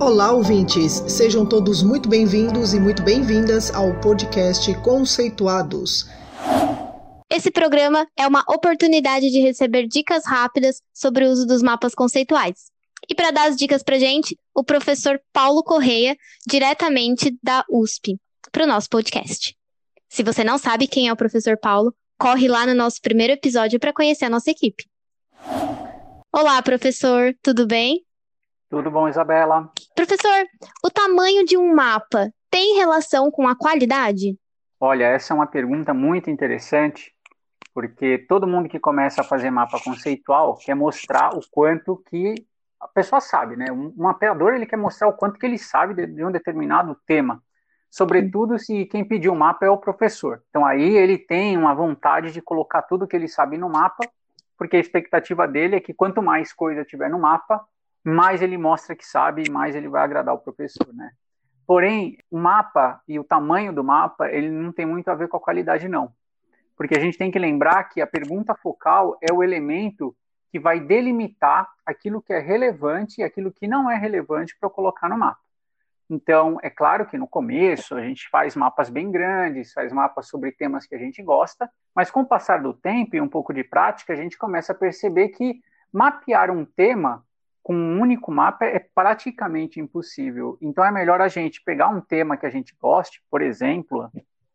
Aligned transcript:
Olá, 0.00 0.32
ouvintes! 0.32 1.04
Sejam 1.08 1.44
todos 1.44 1.82
muito 1.82 2.08
bem-vindos 2.08 2.72
e 2.72 2.80
muito 2.80 3.02
bem-vindas 3.02 3.70
ao 3.70 4.00
podcast 4.00 4.74
Conceituados. 4.76 6.06
Esse 7.28 7.50
programa 7.50 8.08
é 8.16 8.26
uma 8.26 8.42
oportunidade 8.48 9.30
de 9.30 9.40
receber 9.40 9.86
dicas 9.86 10.24
rápidas 10.24 10.80
sobre 10.90 11.26
o 11.26 11.30
uso 11.30 11.46
dos 11.46 11.62
mapas 11.62 11.94
conceituais. 11.94 12.70
E 13.10 13.14
para 13.14 13.30
dar 13.30 13.50
as 13.50 13.56
dicas 13.56 13.82
para 13.82 13.98
gente, 13.98 14.38
o 14.54 14.64
professor 14.64 15.20
Paulo 15.34 15.62
Correia, 15.62 16.16
diretamente 16.48 17.36
da 17.42 17.62
USP, 17.70 18.16
para 18.50 18.64
o 18.64 18.66
nosso 18.66 18.88
podcast. 18.88 19.54
Se 20.08 20.22
você 20.22 20.42
não 20.42 20.56
sabe 20.56 20.88
quem 20.88 21.08
é 21.08 21.12
o 21.12 21.16
professor 21.16 21.58
Paulo, 21.58 21.94
corre 22.18 22.48
lá 22.48 22.66
no 22.66 22.74
nosso 22.74 23.02
primeiro 23.02 23.34
episódio 23.34 23.78
para 23.78 23.92
conhecer 23.92 24.24
a 24.24 24.30
nossa 24.30 24.50
equipe. 24.50 24.82
Olá, 26.32 26.62
professor, 26.62 27.34
tudo 27.42 27.66
bem? 27.66 28.02
Tudo 28.70 28.88
bom, 28.88 29.08
Isabela? 29.08 29.68
Professor, 29.96 30.46
o 30.84 30.88
tamanho 30.88 31.44
de 31.44 31.58
um 31.58 31.74
mapa 31.74 32.32
tem 32.48 32.76
relação 32.76 33.28
com 33.28 33.48
a 33.48 33.56
qualidade? 33.56 34.38
Olha, 34.78 35.06
essa 35.06 35.34
é 35.34 35.36
uma 35.36 35.48
pergunta 35.48 35.92
muito 35.92 36.30
interessante, 36.30 37.12
porque 37.74 38.16
todo 38.28 38.46
mundo 38.46 38.68
que 38.68 38.78
começa 38.78 39.22
a 39.22 39.24
fazer 39.24 39.50
mapa 39.50 39.80
conceitual 39.82 40.56
quer 40.56 40.76
mostrar 40.76 41.36
o 41.36 41.40
quanto 41.50 42.00
que 42.08 42.36
a 42.80 42.86
pessoa 42.86 43.20
sabe, 43.20 43.56
né? 43.56 43.72
Um, 43.72 43.92
mapeador 43.96 44.54
ele 44.54 44.66
quer 44.66 44.76
mostrar 44.76 45.08
o 45.08 45.14
quanto 45.14 45.40
que 45.40 45.46
ele 45.46 45.58
sabe 45.58 45.92
de, 45.92 46.06
de 46.06 46.24
um 46.24 46.30
determinado 46.30 46.96
tema, 47.04 47.42
sobretudo 47.90 48.56
se 48.56 48.86
quem 48.86 49.04
pediu 49.04 49.32
o 49.32 49.36
mapa 49.36 49.66
é 49.66 49.68
o 49.68 49.78
professor. 49.78 50.44
Então 50.48 50.64
aí 50.64 50.96
ele 50.96 51.18
tem 51.18 51.58
uma 51.58 51.74
vontade 51.74 52.30
de 52.30 52.40
colocar 52.40 52.82
tudo 52.82 53.06
que 53.08 53.16
ele 53.16 53.26
sabe 53.26 53.58
no 53.58 53.68
mapa, 53.68 54.08
porque 54.56 54.76
a 54.76 54.80
expectativa 54.80 55.48
dele 55.48 55.74
é 55.74 55.80
que 55.80 55.92
quanto 55.92 56.22
mais 56.22 56.52
coisa 56.52 56.84
tiver 56.84 57.10
no 57.10 57.18
mapa, 57.18 57.66
mais 58.04 58.42
ele 58.42 58.56
mostra 58.56 58.96
que 58.96 59.06
sabe, 59.06 59.50
mais 59.50 59.74
ele 59.74 59.88
vai 59.88 60.02
agradar 60.02 60.34
o 60.34 60.38
professor, 60.38 60.92
né? 60.92 61.10
Porém, 61.66 62.18
o 62.30 62.38
mapa 62.38 63.00
e 63.06 63.18
o 63.18 63.24
tamanho 63.24 63.72
do 63.72 63.84
mapa, 63.84 64.28
ele 64.28 64.50
não 64.50 64.72
tem 64.72 64.84
muito 64.84 65.08
a 65.08 65.14
ver 65.14 65.28
com 65.28 65.36
a 65.36 65.40
qualidade, 65.40 65.88
não. 65.88 66.12
Porque 66.76 66.96
a 66.96 67.00
gente 67.00 67.16
tem 67.16 67.30
que 67.30 67.38
lembrar 67.38 67.84
que 67.84 68.00
a 68.00 68.06
pergunta 68.06 68.54
focal 68.54 69.16
é 69.20 69.32
o 69.32 69.42
elemento 69.42 70.16
que 70.50 70.58
vai 70.58 70.80
delimitar 70.80 71.68
aquilo 71.86 72.20
que 72.20 72.32
é 72.32 72.40
relevante 72.40 73.20
e 73.20 73.24
aquilo 73.24 73.52
que 73.52 73.68
não 73.68 73.90
é 73.90 73.96
relevante 73.96 74.56
para 74.58 74.68
colocar 74.68 75.08
no 75.08 75.16
mapa. 75.16 75.38
Então, 76.10 76.58
é 76.60 76.68
claro 76.68 77.06
que 77.06 77.16
no 77.16 77.28
começo 77.28 77.94
a 77.94 78.02
gente 78.02 78.28
faz 78.28 78.56
mapas 78.56 78.90
bem 78.90 79.12
grandes, 79.12 79.72
faz 79.72 79.92
mapas 79.92 80.26
sobre 80.26 80.50
temas 80.50 80.84
que 80.84 80.94
a 80.96 80.98
gente 80.98 81.22
gosta, 81.22 81.70
mas 81.94 82.10
com 82.10 82.22
o 82.22 82.26
passar 82.26 82.60
do 82.60 82.74
tempo 82.74 83.14
e 83.14 83.20
um 83.20 83.28
pouco 83.28 83.54
de 83.54 83.62
prática, 83.62 84.12
a 84.12 84.16
gente 84.16 84.36
começa 84.36 84.72
a 84.72 84.74
perceber 84.74 85.28
que 85.28 85.60
mapear 85.92 86.50
um 86.50 86.64
tema 86.64 87.24
com 87.70 87.76
um 87.76 88.00
único 88.00 88.32
mapa 88.32 88.64
é 88.64 88.80
praticamente 88.80 89.78
impossível. 89.78 90.58
Então 90.60 90.84
é 90.84 90.90
melhor 90.90 91.20
a 91.20 91.28
gente 91.28 91.62
pegar 91.62 91.86
um 91.86 92.00
tema 92.00 92.36
que 92.36 92.44
a 92.44 92.50
gente 92.50 92.74
goste, 92.80 93.22
por 93.30 93.40
exemplo, 93.40 94.10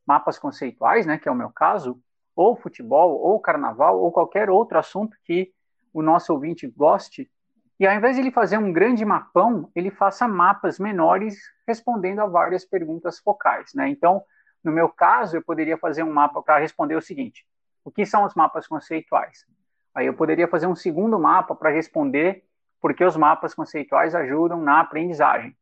mapas 0.05 0.37
conceituais, 0.37 1.05
né, 1.05 1.17
que 1.17 1.29
é 1.29 1.31
o 1.31 1.35
meu 1.35 1.49
caso, 1.49 1.97
ou 2.35 2.57
futebol, 2.57 3.17
ou 3.17 3.39
carnaval, 3.39 4.01
ou 4.01 4.11
qualquer 4.11 4.49
outro 4.49 4.77
assunto 4.77 5.15
que 5.23 5.53
o 5.93 6.01
nosso 6.01 6.33
ouvinte 6.33 6.67
goste, 6.67 7.31
e 7.79 7.87
ao 7.87 7.95
invés 7.95 8.17
de 8.17 8.21
ele 8.21 8.31
fazer 8.31 8.57
um 8.57 8.73
grande 8.73 9.05
mapão, 9.05 9.71
ele 9.73 9.91
faça 9.91 10.27
mapas 10.27 10.77
menores 10.77 11.37
respondendo 11.65 12.19
a 12.19 12.25
várias 12.25 12.65
perguntas 12.65 13.17
focais, 13.19 13.73
né? 13.73 13.87
Então, 13.87 14.21
no 14.61 14.73
meu 14.73 14.89
caso, 14.89 15.37
eu 15.37 15.41
poderia 15.41 15.77
fazer 15.77 16.03
um 16.03 16.11
mapa 16.11 16.41
para 16.41 16.59
responder 16.59 16.95
o 16.95 17.01
seguinte: 17.01 17.47
o 17.81 17.89
que 17.89 18.05
são 18.05 18.25
os 18.25 18.35
mapas 18.35 18.67
conceituais? 18.67 19.45
Aí 19.93 20.05
eu 20.05 20.13
poderia 20.13 20.49
fazer 20.49 20.67
um 20.67 20.75
segundo 20.75 21.17
mapa 21.17 21.55
para 21.55 21.69
responder 21.69 22.43
porque 22.81 23.03
os 23.03 23.15
mapas 23.15 23.53
conceituais 23.53 24.13
ajudam 24.13 24.61
na 24.61 24.81
aprendizagem. 24.81 25.55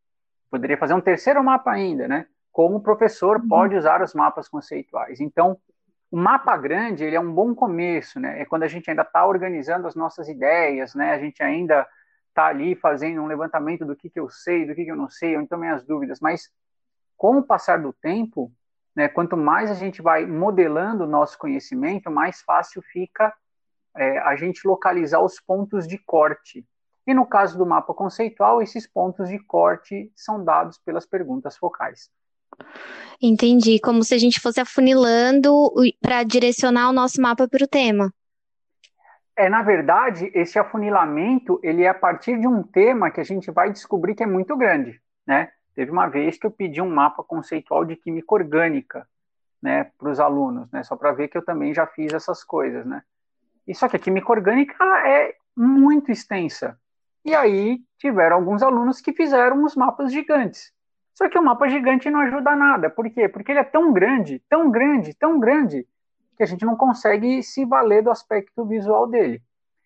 Poderia 0.50 0.78
fazer 0.78 0.94
um 0.94 1.02
terceiro 1.02 1.44
mapa 1.44 1.72
ainda, 1.72 2.08
né? 2.08 2.28
Como 2.52 2.78
o 2.78 2.82
professor 2.82 3.38
uhum. 3.38 3.48
pode 3.48 3.76
usar 3.76 4.02
os 4.02 4.14
mapas 4.14 4.48
conceituais. 4.48 5.20
Então, 5.20 5.58
o 6.12 6.18
mapa 6.18 6.56
grande 6.58 7.04
ele 7.04 7.16
é 7.16 7.20
um 7.20 7.34
bom 7.34 7.56
começo, 7.56 8.20
né? 8.20 8.42
É 8.42 8.46
quando 8.46 8.64
a 8.64 8.68
gente 8.68 8.90
ainda 8.90 9.02
está 9.02 9.26
organizando 9.26 9.88
as 9.88 9.96
nossas 9.96 10.30
ideias, 10.30 10.94
né? 10.94 11.12
A 11.14 11.20
gente 11.20 11.42
ainda 11.42 11.88
está 12.30 12.48
ali 12.48 12.76
fazendo 12.76 13.22
um 13.22 13.28
levantamento 13.28 13.86
do 13.86 13.96
que, 13.96 14.10
que 14.10 14.20
eu 14.20 14.30
sei, 14.30 14.66
do 14.66 14.76
que, 14.76 14.86
que 14.86 14.92
eu 14.92 14.96
não 14.96 15.10
sei, 15.10 15.36
ou 15.36 15.42
então 15.42 15.58
minhas 15.58 15.84
dúvidas. 15.84 16.20
Mas 16.20 16.52
com 17.18 17.38
o 17.38 17.44
passar 17.44 17.82
do 17.82 17.94
tempo, 17.94 18.52
né? 18.96 19.08
Quanto 19.08 19.36
mais 19.36 19.72
a 19.72 19.74
gente 19.74 20.02
vai 20.02 20.26
modelando 20.26 21.04
o 21.04 21.08
nosso 21.08 21.38
conhecimento, 21.38 22.12
mais 22.12 22.42
fácil 22.42 22.82
fica 22.82 23.34
é, 23.96 24.20
a 24.20 24.36
gente 24.36 24.68
localizar 24.68 25.20
os 25.20 25.40
pontos 25.40 25.88
de 25.88 25.98
corte. 25.98 26.66
E 27.06 27.14
no 27.14 27.26
caso 27.26 27.58
do 27.58 27.66
mapa 27.66 27.94
conceitual, 27.94 28.62
esses 28.62 28.88
pontos 28.88 29.30
de 29.30 29.40
corte 29.40 30.12
são 30.16 30.44
dados 30.44 30.78
pelas 30.78 31.06
perguntas 31.06 31.58
focais. 31.58 32.10
Entendi, 33.22 33.80
como 33.80 34.04
se 34.04 34.14
a 34.14 34.18
gente 34.18 34.40
fosse 34.40 34.60
afunilando 34.60 35.72
para 36.02 36.24
direcionar 36.24 36.90
o 36.90 36.94
nosso 36.94 37.22
mapa 37.22 37.48
para 37.48 37.64
o 37.64 37.68
tema. 37.68 38.14
É, 39.36 39.50
na 39.50 39.64
verdade, 39.64 40.32
esse 40.34 40.60
afunilamento, 40.60 41.60
ele 41.64 41.84
é 41.84 41.90
a 41.90 41.94
partir 41.94 42.40
de 42.40 42.48
um 42.48 42.62
tema 42.62 43.10
que 43.10 43.20
a 43.20 43.24
gente 43.24 43.50
vai 43.50 43.72
descobrir 43.72 44.14
que 44.14 44.24
é 44.24 44.28
muito 44.28 44.56
grande, 44.56 45.02
né? 45.26 45.52
Teve 45.74 45.92
uma 45.92 46.08
vez 46.08 46.38
que 46.38 46.46
eu 46.46 46.52
pedi 46.52 46.82
um 46.82 46.90
mapa 46.90 47.24
conceitual 47.24 47.84
de 47.84 47.96
química 47.96 48.36
orgânica, 48.36 49.08
né, 49.60 49.90
para 49.98 50.10
os 50.10 50.20
alunos, 50.20 50.70
né, 50.72 50.84
só 50.84 50.96
para 50.96 51.14
ver 51.14 51.30
que 51.30 51.38
eu 51.38 51.44
também 51.44 51.74
já 51.74 51.88
fiz 51.88 52.14
essas 52.14 52.44
coisas, 52.44 52.86
né? 52.86 53.02
E 53.66 53.74
só 53.74 53.88
que 53.88 53.96
a 53.96 54.00
química 54.00 54.30
orgânica 54.30 54.84
é 55.08 55.36
muito 55.56 56.12
extensa, 56.12 56.78
e 57.26 57.34
aí 57.34 57.80
tiveram 57.98 58.38
alguns 58.38 58.62
alunos 58.62 59.00
que 59.00 59.14
fizeram 59.14 59.64
os 59.64 59.76
mapas 59.76 60.12
gigantes. 60.12 60.74
Só 61.14 61.30
que 61.30 61.38
o 61.38 61.44
mapa 61.44 61.70
gigante 61.70 62.10
não 62.10 62.22
ajuda 62.22 62.56
nada. 62.56 62.90
Por 62.90 63.10
quê? 63.10 63.30
Porque 63.30 63.52
ele 63.52 63.60
é 63.60 63.64
tão 63.64 63.94
grande, 63.94 64.42
tão 64.50 64.70
grande, 64.72 65.14
tão 65.14 65.40
grande, 65.40 65.88
que 66.36 66.44
a 66.44 66.46
gente 66.46 66.66
não 66.66 66.76
consegue 66.76 67.44
se 67.44 67.66
valer 67.66 68.04
do 68.04 68.10
aspecto 68.10 68.66
visual 68.66 69.08
dele. 69.08 69.42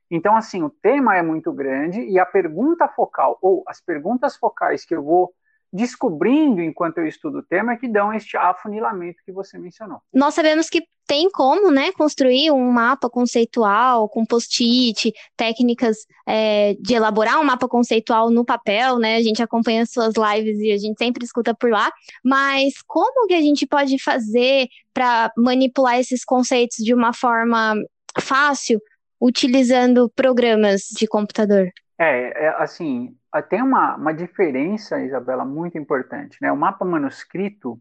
Então, 0.09 0.35
assim, 0.37 0.63
o 0.63 0.69
tema 0.69 1.17
é 1.17 1.21
muito 1.21 1.51
grande 1.51 1.99
e 2.01 2.17
a 2.17 2.25
pergunta 2.25 2.87
focal, 2.87 3.37
ou 3.41 3.63
as 3.67 3.81
perguntas 3.81 4.37
focais 4.37 4.85
que 4.85 4.95
eu 4.95 5.03
vou 5.03 5.33
descobrindo 5.71 6.61
enquanto 6.61 6.99
eu 6.99 7.07
estudo 7.07 7.39
o 7.39 7.43
tema 7.43 7.77
que 7.77 7.87
dão 7.87 8.13
este 8.13 8.37
afunilamento 8.37 9.21
que 9.25 9.31
você 9.31 9.57
mencionou. 9.57 10.01
Nós 10.13 10.33
sabemos 10.33 10.69
que 10.69 10.83
tem 11.07 11.31
como, 11.31 11.71
né, 11.71 11.91
construir 11.93 12.51
um 12.51 12.69
mapa 12.69 13.09
conceitual 13.09 14.09
com 14.09 14.25
post-it, 14.25 15.13
técnicas 15.37 16.05
é, 16.27 16.75
de 16.81 16.95
elaborar 16.95 17.39
um 17.39 17.45
mapa 17.45 17.67
conceitual 17.67 18.29
no 18.29 18.43
papel, 18.43 18.99
né? 18.99 19.15
A 19.15 19.21
gente 19.21 19.41
acompanha 19.41 19.85
suas 19.85 20.15
lives 20.15 20.59
e 20.59 20.71
a 20.71 20.77
gente 20.77 20.97
sempre 20.97 21.23
escuta 21.23 21.55
por 21.55 21.71
lá. 21.71 21.89
Mas 22.23 22.81
como 22.85 23.25
que 23.25 23.33
a 23.33 23.41
gente 23.41 23.65
pode 23.65 23.97
fazer 24.03 24.67
para 24.93 25.31
manipular 25.37 25.97
esses 25.97 26.25
conceitos 26.25 26.83
de 26.83 26.93
uma 26.93 27.13
forma 27.13 27.75
fácil, 28.19 28.81
utilizando 29.21 30.11
programas 30.13 30.81
de 30.91 31.07
computador? 31.07 31.71
É, 31.99 32.45
é 32.45 32.49
assim, 32.57 33.15
tem 33.41 33.61
uma, 33.61 33.95
uma 33.95 34.13
diferença, 34.13 35.01
Isabela, 35.01 35.45
muito 35.45 35.77
importante, 35.77 36.37
né? 36.41 36.51
O 36.51 36.57
mapa 36.57 36.85
manuscrito 36.85 37.79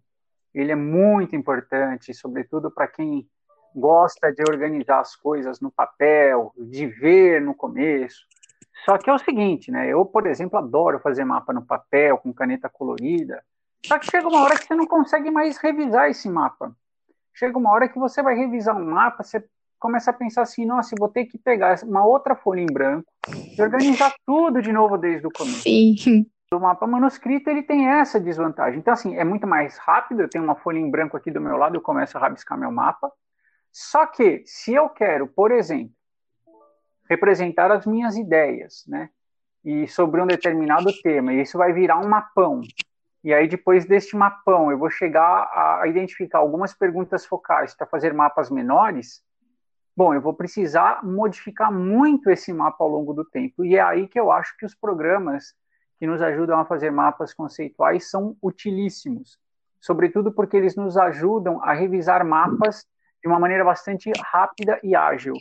ele 0.54 0.72
é 0.72 0.76
muito 0.76 1.36
importante, 1.36 2.14
sobretudo 2.14 2.70
para 2.70 2.88
quem 2.88 3.28
gosta 3.74 4.32
de 4.32 4.42
organizar 4.48 5.00
as 5.00 5.14
coisas 5.14 5.60
no 5.60 5.70
papel, 5.70 6.52
de 6.56 6.86
ver 6.86 7.42
no 7.42 7.54
começo. 7.54 8.26
Só 8.86 8.96
que 8.96 9.10
é 9.10 9.12
o 9.12 9.18
seguinte, 9.18 9.70
né? 9.70 9.86
Eu, 9.86 10.06
por 10.06 10.26
exemplo, 10.26 10.58
adoro 10.58 10.98
fazer 10.98 11.24
mapa 11.24 11.52
no 11.52 11.64
papel, 11.64 12.16
com 12.18 12.32
caneta 12.32 12.70
colorida. 12.70 13.44
Só 13.84 13.98
que 13.98 14.10
chega 14.10 14.26
uma 14.26 14.42
hora 14.42 14.58
que 14.58 14.64
você 14.64 14.74
não 14.74 14.86
consegue 14.86 15.30
mais 15.30 15.58
revisar 15.58 16.08
esse 16.08 16.28
mapa. 16.28 16.74
Chega 17.34 17.58
uma 17.58 17.70
hora 17.70 17.88
que 17.88 17.98
você 17.98 18.22
vai 18.22 18.34
revisar 18.34 18.74
um 18.74 18.90
mapa, 18.90 19.22
você 19.22 19.44
começa 19.78 20.10
a 20.10 20.14
pensar 20.14 20.42
assim, 20.42 20.64
nossa, 20.64 20.94
eu 20.94 20.98
vou 20.98 21.08
ter 21.08 21.26
que 21.26 21.38
pegar 21.38 21.82
uma 21.84 22.04
outra 22.04 22.34
folha 22.34 22.60
em 22.60 22.66
branco 22.66 23.06
e 23.26 23.60
organizar 23.60 24.14
tudo 24.24 24.62
de 24.62 24.72
novo 24.72 24.96
desde 24.96 25.26
o 25.26 25.30
começo. 25.30 25.62
Sim. 25.62 26.26
O 26.52 26.60
mapa 26.60 26.86
manuscrito 26.86 27.50
ele 27.50 27.62
tem 27.62 27.88
essa 27.88 28.20
desvantagem. 28.20 28.78
Então, 28.78 28.94
assim, 28.94 29.16
é 29.16 29.24
muito 29.24 29.46
mais 29.46 29.76
rápido. 29.78 30.22
Eu 30.22 30.28
tenho 30.28 30.44
uma 30.44 30.54
folha 30.54 30.78
em 30.78 30.90
branco 30.90 31.16
aqui 31.16 31.30
do 31.30 31.40
meu 31.40 31.56
lado, 31.56 31.74
eu 31.74 31.80
começo 31.80 32.16
a 32.16 32.20
rabiscar 32.20 32.56
meu 32.56 32.70
mapa. 32.70 33.10
Só 33.72 34.06
que, 34.06 34.42
se 34.46 34.72
eu 34.72 34.88
quero, 34.88 35.26
por 35.26 35.50
exemplo, 35.50 35.92
representar 37.10 37.70
as 37.70 37.84
minhas 37.84 38.16
ideias, 38.16 38.84
né? 38.86 39.10
E 39.64 39.88
sobre 39.88 40.20
um 40.20 40.26
determinado 40.26 40.90
tema, 41.02 41.32
e 41.32 41.42
isso 41.42 41.58
vai 41.58 41.72
virar 41.72 41.98
um 41.98 42.08
mapão. 42.08 42.60
E 43.24 43.34
aí, 43.34 43.48
depois 43.48 43.84
deste 43.84 44.16
mapão, 44.16 44.70
eu 44.70 44.78
vou 44.78 44.88
chegar 44.88 45.50
a 45.52 45.82
identificar 45.88 46.38
algumas 46.38 46.72
perguntas 46.72 47.26
focais 47.26 47.74
para 47.74 47.86
fazer 47.86 48.14
mapas 48.14 48.50
menores. 48.50 49.20
Bom, 49.96 50.12
eu 50.12 50.20
vou 50.20 50.34
precisar 50.34 51.02
modificar 51.02 51.72
muito 51.72 52.28
esse 52.28 52.52
mapa 52.52 52.84
ao 52.84 52.90
longo 52.90 53.14
do 53.14 53.24
tempo. 53.24 53.64
E 53.64 53.76
é 53.76 53.80
aí 53.80 54.06
que 54.06 54.20
eu 54.20 54.30
acho 54.30 54.56
que 54.58 54.66
os 54.66 54.74
programas 54.74 55.54
que 55.98 56.06
nos 56.06 56.20
ajudam 56.20 56.60
a 56.60 56.66
fazer 56.66 56.90
mapas 56.90 57.32
conceituais 57.32 58.10
são 58.10 58.36
utilíssimos, 58.42 59.38
sobretudo 59.80 60.30
porque 60.30 60.56
eles 60.56 60.76
nos 60.76 60.98
ajudam 60.98 61.62
a 61.62 61.72
revisar 61.72 62.26
mapas 62.26 62.86
de 63.22 63.28
uma 63.28 63.38
maneira 63.38 63.64
bastante 63.64 64.12
rápida 64.22 64.78
e 64.82 64.94
ágil. 64.94 65.34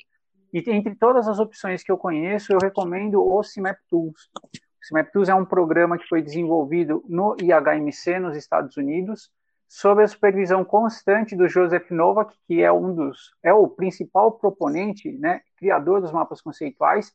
E 0.54 0.63
entre 0.72 0.96
todas 0.96 1.28
as 1.28 1.38
opções 1.38 1.84
que 1.84 1.92
eu 1.92 1.98
conheço, 1.98 2.54
eu 2.54 2.60
recomendo 2.60 3.22
o 3.22 3.42
CMap 3.42 3.78
Tools. 3.90 4.30
O 4.42 4.48
O 4.86 4.88
SMAP-TOOLS 4.88 5.30
é 5.30 5.36
um 5.36 5.44
programa 5.44 5.98
que 5.98 6.07
foi 6.07 6.22
desenvolvido 6.22 7.04
no 7.10 7.36
IHMC, 7.42 8.19
nos 8.19 8.38
Estados 8.38 8.78
Unidos, 8.78 9.31
sob 9.67 10.03
a 10.03 10.07
supervisão 10.07 10.63
constante 10.63 11.35
do 11.35 11.47
Joseph 11.47 11.89
Novak, 11.91 12.35
que 12.47 12.62
é 12.62 12.71
um 12.71 12.94
dos 12.94 13.35
é 13.44 13.53
o 13.53 13.67
principal 13.67 14.31
proponente, 14.33 15.12
né, 15.12 15.41
criador 15.57 16.01
dos 16.01 16.12
mapas 16.12 16.41
conceituais, 16.41 17.13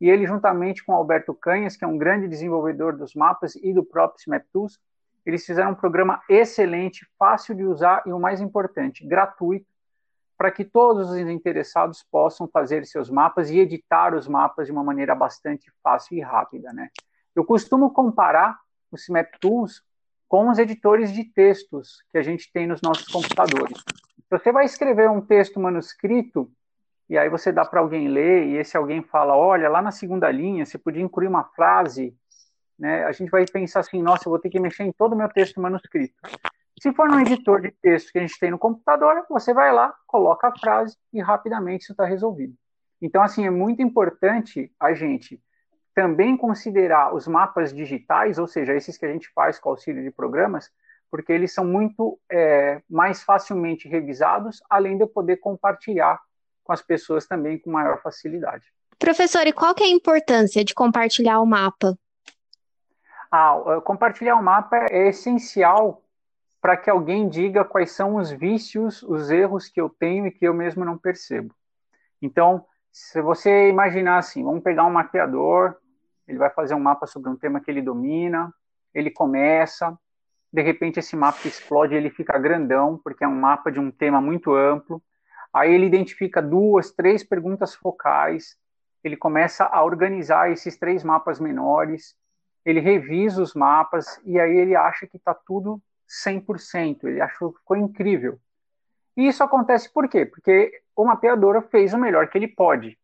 e 0.00 0.10
ele 0.10 0.26
juntamente 0.26 0.84
com 0.84 0.92
Alberto 0.92 1.32
Canhas, 1.32 1.76
que 1.76 1.84
é 1.84 1.88
um 1.88 1.96
grande 1.96 2.26
desenvolvedor 2.26 2.96
dos 2.96 3.14
mapas 3.14 3.54
e 3.56 3.72
do 3.72 3.84
próprio 3.84 4.20
SMAP-Tools, 4.20 4.80
eles 5.24 5.46
fizeram 5.46 5.70
um 5.70 5.76
programa 5.76 6.20
excelente, 6.28 7.06
fácil 7.16 7.54
de 7.54 7.64
usar 7.64 8.02
e 8.04 8.12
o 8.12 8.18
mais 8.18 8.40
importante, 8.40 9.06
gratuito, 9.06 9.70
para 10.36 10.50
que 10.50 10.64
todos 10.64 11.10
os 11.10 11.16
interessados 11.16 12.02
possam 12.02 12.48
fazer 12.48 12.84
seus 12.84 13.08
mapas 13.08 13.48
e 13.48 13.60
editar 13.60 14.12
os 14.12 14.26
mapas 14.26 14.66
de 14.66 14.72
uma 14.72 14.82
maneira 14.82 15.14
bastante 15.14 15.70
fácil 15.80 16.16
e 16.16 16.20
rápida, 16.20 16.72
né? 16.72 16.88
Eu 17.34 17.44
costumo 17.44 17.92
comparar 17.92 18.58
o 18.90 18.96
SMAP 18.96 19.38
Tools 19.40 19.84
com 20.32 20.48
os 20.48 20.58
editores 20.58 21.12
de 21.12 21.24
textos 21.24 22.02
que 22.10 22.16
a 22.16 22.22
gente 22.22 22.50
tem 22.50 22.66
nos 22.66 22.80
nossos 22.80 23.06
computadores. 23.06 23.76
Você 24.30 24.50
vai 24.50 24.64
escrever 24.64 25.10
um 25.10 25.20
texto 25.20 25.60
manuscrito 25.60 26.50
e 27.06 27.18
aí 27.18 27.28
você 27.28 27.52
dá 27.52 27.66
para 27.66 27.80
alguém 27.80 28.08
ler 28.08 28.46
e 28.46 28.56
esse 28.56 28.74
alguém 28.74 29.02
fala, 29.02 29.36
olha, 29.36 29.68
lá 29.68 29.82
na 29.82 29.90
segunda 29.90 30.30
linha 30.30 30.64
você 30.64 30.78
podia 30.78 31.02
incluir 31.02 31.26
uma 31.26 31.44
frase, 31.44 32.16
né? 32.78 33.04
A 33.04 33.12
gente 33.12 33.30
vai 33.30 33.44
pensar 33.44 33.80
assim, 33.80 34.00
nossa, 34.00 34.26
eu 34.26 34.30
vou 34.30 34.38
ter 34.38 34.48
que 34.48 34.58
mexer 34.58 34.84
em 34.84 34.92
todo 34.92 35.12
o 35.12 35.16
meu 35.16 35.28
texto 35.28 35.60
manuscrito. 35.60 36.14
Se 36.80 36.94
for 36.94 37.10
no 37.10 37.20
editor 37.20 37.60
de 37.60 37.70
texto 37.70 38.10
que 38.10 38.18
a 38.18 38.22
gente 38.22 38.38
tem 38.38 38.50
no 38.50 38.58
computador, 38.58 39.26
você 39.28 39.52
vai 39.52 39.70
lá, 39.70 39.94
coloca 40.06 40.48
a 40.48 40.58
frase 40.58 40.96
e 41.12 41.20
rapidamente 41.20 41.82
isso 41.82 41.92
está 41.92 42.06
resolvido. 42.06 42.54
Então, 43.02 43.22
assim, 43.22 43.44
é 43.44 43.50
muito 43.50 43.82
importante 43.82 44.72
a 44.80 44.94
gente 44.94 45.38
também 45.94 46.36
considerar 46.36 47.14
os 47.14 47.26
mapas 47.26 47.72
digitais, 47.72 48.38
ou 48.38 48.46
seja, 48.46 48.74
esses 48.74 48.96
que 48.96 49.04
a 49.04 49.12
gente 49.12 49.28
faz 49.34 49.58
com 49.58 49.70
auxílio 49.70 50.02
de 50.02 50.10
programas, 50.10 50.70
porque 51.10 51.32
eles 51.32 51.52
são 51.52 51.64
muito 51.64 52.18
é, 52.30 52.80
mais 52.88 53.22
facilmente 53.22 53.86
revisados, 53.88 54.62
além 54.70 54.96
de 54.96 55.04
eu 55.04 55.08
poder 55.08 55.36
compartilhar 55.36 56.20
com 56.64 56.72
as 56.72 56.80
pessoas 56.80 57.26
também 57.26 57.58
com 57.58 57.70
maior 57.70 58.00
facilidade. 58.00 58.64
Professor, 58.98 59.46
e 59.46 59.52
qual 59.52 59.74
que 59.74 59.82
é 59.82 59.86
a 59.86 59.90
importância 59.90 60.64
de 60.64 60.74
compartilhar 60.74 61.40
o 61.40 61.46
mapa? 61.46 61.98
Ah, 63.30 63.80
compartilhar 63.84 64.36
o 64.36 64.42
mapa 64.42 64.76
é 64.90 65.08
essencial 65.08 66.02
para 66.60 66.76
que 66.76 66.88
alguém 66.88 67.28
diga 67.28 67.64
quais 67.64 67.90
são 67.90 68.14
os 68.14 68.30
vícios, 68.30 69.02
os 69.02 69.30
erros 69.30 69.68
que 69.68 69.80
eu 69.80 69.90
tenho 69.90 70.26
e 70.26 70.30
que 70.30 70.46
eu 70.46 70.54
mesmo 70.54 70.84
não 70.84 70.96
percebo. 70.96 71.52
Então, 72.22 72.64
se 72.92 73.20
você 73.20 73.68
imaginar 73.68 74.18
assim, 74.18 74.44
vamos 74.44 74.62
pegar 74.62 74.84
um 74.84 74.92
mapeador, 74.92 75.74
ele 76.26 76.38
vai 76.38 76.50
fazer 76.50 76.74
um 76.74 76.80
mapa 76.80 77.06
sobre 77.06 77.30
um 77.30 77.36
tema 77.36 77.60
que 77.60 77.70
ele 77.70 77.82
domina, 77.82 78.52
ele 78.94 79.10
começa, 79.10 79.96
de 80.52 80.62
repente 80.62 80.98
esse 80.98 81.16
mapa 81.16 81.46
explode, 81.46 81.94
ele 81.94 82.10
fica 82.10 82.38
grandão, 82.38 83.00
porque 83.02 83.24
é 83.24 83.28
um 83.28 83.40
mapa 83.40 83.70
de 83.70 83.80
um 83.80 83.90
tema 83.90 84.20
muito 84.20 84.54
amplo. 84.54 85.02
Aí 85.52 85.72
ele 85.72 85.86
identifica 85.86 86.40
duas, 86.40 86.90
três 86.92 87.22
perguntas 87.22 87.74
focais, 87.74 88.56
ele 89.02 89.16
começa 89.16 89.64
a 89.64 89.82
organizar 89.82 90.50
esses 90.50 90.76
três 90.76 91.02
mapas 91.02 91.40
menores, 91.40 92.14
ele 92.64 92.80
revisa 92.80 93.42
os 93.42 93.54
mapas 93.54 94.20
e 94.24 94.38
aí 94.38 94.56
ele 94.56 94.76
acha 94.76 95.06
que 95.06 95.16
está 95.16 95.34
tudo 95.34 95.82
100%, 96.24 97.04
ele 97.04 97.20
achou 97.20 97.52
que 97.52 97.58
ficou 97.58 97.76
incrível. 97.76 98.38
E 99.16 99.26
isso 99.26 99.42
acontece 99.42 99.92
por 99.92 100.08
quê? 100.08 100.24
Porque 100.24 100.72
o 100.94 101.04
mapeador 101.04 101.60
fez 101.62 101.92
o 101.92 101.98
melhor 101.98 102.28
que 102.28 102.38
ele 102.38 102.48
pode. 102.48 102.98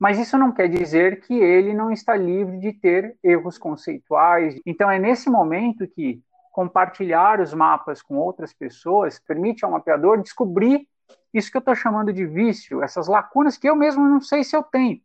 Mas 0.00 0.18
isso 0.18 0.38
não 0.38 0.50
quer 0.50 0.66
dizer 0.66 1.20
que 1.20 1.34
ele 1.34 1.74
não 1.74 1.92
está 1.92 2.16
livre 2.16 2.58
de 2.58 2.72
ter 2.72 3.18
erros 3.22 3.58
conceituais. 3.58 4.58
Então 4.64 4.90
é 4.90 4.98
nesse 4.98 5.28
momento 5.28 5.86
que 5.86 6.22
compartilhar 6.50 7.38
os 7.38 7.52
mapas 7.52 8.00
com 8.00 8.16
outras 8.16 8.54
pessoas 8.54 9.20
permite 9.20 9.62
ao 9.62 9.70
mapeador 9.70 10.22
descobrir 10.22 10.88
isso 11.34 11.50
que 11.50 11.56
eu 11.58 11.60
estou 11.60 11.74
chamando 11.74 12.12
de 12.14 12.26
vício, 12.26 12.82
essas 12.82 13.08
lacunas 13.08 13.58
que 13.58 13.68
eu 13.68 13.76
mesmo 13.76 14.08
não 14.08 14.22
sei 14.22 14.42
se 14.42 14.56
eu 14.56 14.62
tenho. 14.62 14.98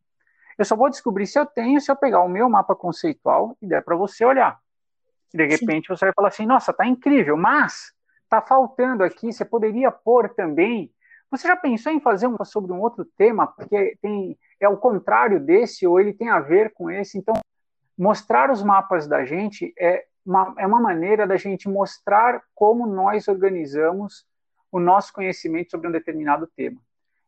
Eu 0.57 0.63
só 0.63 0.77
vou 0.77 0.89
descobrir 0.89 1.27
se 1.27 1.37
eu 1.37 1.45
tenho 1.45 1.81
se 1.81 1.91
eu 1.91 1.95
pegar 1.97 2.21
o 2.21 2.29
meu 2.29 2.49
mapa 2.49 2.73
conceitual 2.73 3.57
e 3.61 3.67
der 3.67 3.83
para 3.83 3.97
você 3.97 4.23
olhar. 4.23 4.57
De 5.33 5.45
repente 5.45 5.87
Sim. 5.87 5.95
você 5.95 6.05
vai 6.05 6.13
falar 6.13 6.29
assim: 6.29 6.45
nossa, 6.45 6.71
tá 6.71 6.87
incrível, 6.87 7.35
mas 7.35 7.93
tá 8.29 8.41
faltando 8.41 9.03
aqui, 9.03 9.33
você 9.33 9.43
poderia 9.43 9.91
pôr 9.91 10.29
também. 10.29 10.89
Você 11.35 11.47
já 11.49 11.55
pensou 11.57 11.91
em 11.91 11.99
fazer 11.99 12.27
um 12.27 12.37
sobre 12.45 12.71
um 12.71 12.79
outro 12.79 13.03
tema, 13.03 13.45
porque 13.45 13.97
tem 14.01 14.37
é 14.57 14.69
o 14.69 14.77
contrário 14.77 15.37
desse, 15.39 15.85
ou 15.85 15.99
ele 15.99 16.13
tem 16.13 16.29
a 16.29 16.39
ver 16.39 16.71
com 16.73 16.89
esse. 16.89 17.17
Então, 17.17 17.33
mostrar 17.97 18.49
os 18.49 18.63
mapas 18.63 19.05
da 19.05 19.25
gente 19.25 19.73
é 19.77 20.05
uma, 20.25 20.55
é 20.57 20.65
uma 20.65 20.79
maneira 20.79 21.27
da 21.27 21.35
gente 21.35 21.67
mostrar 21.67 22.41
como 22.53 22.87
nós 22.87 23.27
organizamos 23.27 24.25
o 24.71 24.79
nosso 24.79 25.11
conhecimento 25.11 25.71
sobre 25.71 25.89
um 25.89 25.91
determinado 25.91 26.47
tema. 26.55 26.79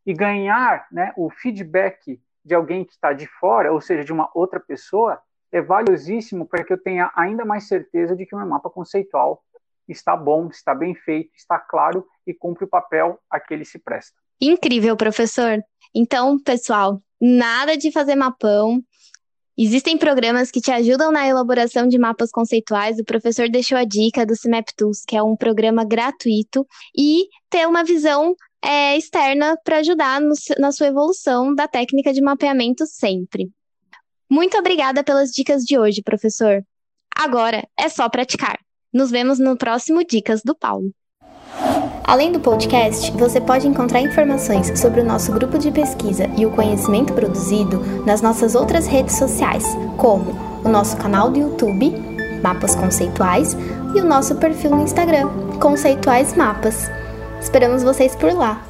E 0.05 0.13
ganhar 0.13 0.87
né, 0.89 1.13
o 1.17 1.29
feedback 1.29 2.19
de 2.45 2.55
alguém 2.55 2.85
que 2.85 2.93
está 2.93 3.11
de 3.11 3.27
fora, 3.27 3.73
ou 3.73 3.81
seja, 3.81 4.05
de 4.05 4.13
uma 4.13 4.29
outra 4.33 4.59
pessoa, 4.59 5.21
é 5.51 5.61
valiosíssimo 5.61 6.45
para 6.45 6.63
que 6.63 6.71
eu 6.71 6.77
tenha 6.77 7.11
ainda 7.13 7.43
mais 7.43 7.67
certeza 7.67 8.15
de 8.15 8.25
que 8.25 8.33
o 8.33 8.37
meu 8.37 8.47
mapa 8.47 8.69
conceitual 8.69 9.43
está 9.91 10.15
bom, 10.15 10.47
está 10.47 10.73
bem 10.75 10.95
feito, 10.95 11.31
está 11.35 11.57
claro 11.59 12.05
e 12.25 12.33
cumpre 12.33 12.65
o 12.65 12.69
papel 12.69 13.19
a 13.29 13.39
que 13.39 13.53
ele 13.53 13.65
se 13.65 13.79
presta. 13.79 14.15
Incrível, 14.39 14.95
professor. 14.95 15.63
Então, 15.93 16.37
pessoal, 16.39 17.01
nada 17.19 17.77
de 17.77 17.91
fazer 17.91 18.15
mapão. 18.15 18.83
Existem 19.57 19.97
programas 19.97 20.51
que 20.51 20.61
te 20.61 20.71
ajudam 20.71 21.11
na 21.11 21.27
elaboração 21.27 21.87
de 21.87 21.97
mapas 21.97 22.29
conceituais. 22.29 22.99
O 22.99 23.03
professor 23.03 23.49
deixou 23.49 23.77
a 23.77 23.83
dica 23.83 24.23
do 24.23 24.35
CIMAP 24.35 24.67
Tools, 24.77 25.03
que 25.07 25.17
é 25.17 25.23
um 25.23 25.35
programa 25.35 25.83
gratuito, 25.83 26.67
e 26.95 27.27
ter 27.49 27.67
uma 27.67 27.83
visão 27.83 28.35
é, 28.63 28.95
externa 28.95 29.57
para 29.63 29.77
ajudar 29.77 30.21
no, 30.21 30.33
na 30.59 30.71
sua 30.71 30.87
evolução 30.87 31.55
da 31.55 31.67
técnica 31.67 32.13
de 32.13 32.21
mapeamento 32.21 32.85
sempre. 32.85 33.49
Muito 34.29 34.57
obrigada 34.57 35.03
pelas 35.03 35.31
dicas 35.31 35.63
de 35.63 35.77
hoje, 35.79 36.03
professor. 36.03 36.63
Agora 37.15 37.67
é 37.79 37.89
só 37.89 38.07
praticar. 38.09 38.59
Nos 38.93 39.11
vemos 39.11 39.37
no 39.37 39.57
próximo 39.57 40.03
Dicas 40.05 40.41
do 40.43 40.55
Paulo. 40.55 40.91
Além 42.03 42.31
do 42.31 42.39
podcast, 42.39 43.11
você 43.11 43.41
pode 43.41 43.67
encontrar 43.67 43.99
informações 43.99 44.79
sobre 44.79 45.01
o 45.01 45.05
nosso 45.05 45.31
grupo 45.33 45.57
de 45.57 45.69
pesquisa 45.71 46.25
e 46.37 46.45
o 46.45 46.51
conhecimento 46.51 47.13
produzido 47.13 47.81
nas 48.05 48.21
nossas 48.21 48.55
outras 48.55 48.87
redes 48.87 49.17
sociais, 49.17 49.65
como 49.97 50.31
o 50.63 50.69
nosso 50.69 50.95
canal 50.95 51.29
do 51.29 51.37
YouTube, 51.37 51.93
Mapas 52.41 52.75
Conceituais, 52.75 53.57
e 53.93 53.99
o 53.99 54.05
nosso 54.05 54.35
perfil 54.35 54.71
no 54.71 54.83
Instagram, 54.83 55.27
Conceituais 55.59 56.33
Mapas. 56.33 56.89
Esperamos 57.41 57.83
vocês 57.83 58.15
por 58.15 58.31
lá! 58.31 58.66